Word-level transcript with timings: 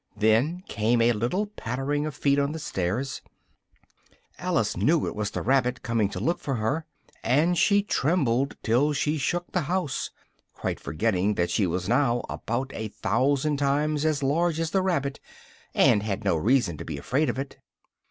Then 0.17 0.63
came 0.67 0.99
a 0.99 1.13
little 1.13 1.45
pattering 1.45 2.07
of 2.07 2.15
feet 2.15 2.39
on 2.39 2.53
the 2.53 2.57
stairs: 2.57 3.21
Alice 4.39 4.75
knew 4.75 5.05
it 5.05 5.13
was 5.15 5.29
the 5.29 5.43
rabbit 5.43 5.83
coming 5.83 6.09
to 6.09 6.19
look 6.19 6.39
for 6.39 6.55
her, 6.55 6.87
and 7.23 7.55
she 7.55 7.83
trembled 7.83 8.57
till 8.63 8.93
she 8.93 9.19
shook 9.19 9.51
the 9.51 9.61
house, 9.69 10.09
quite 10.55 10.79
forgetting 10.79 11.35
that 11.35 11.51
she 11.51 11.67
was 11.67 11.87
now 11.87 12.23
about 12.31 12.71
a 12.73 12.87
thousand 12.87 13.57
times 13.57 14.03
as 14.03 14.23
large 14.23 14.59
as 14.59 14.71
the 14.71 14.81
rabbit, 14.81 15.19
and 15.75 16.01
had 16.01 16.23
no 16.23 16.35
reason 16.35 16.77
to 16.77 16.83
be 16.83 16.97
afraid 16.97 17.29
of 17.29 17.37
it. 17.37 17.57